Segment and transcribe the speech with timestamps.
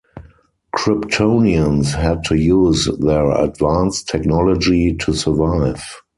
[0.75, 5.85] Kryptonians had to use their advanced technology to survive.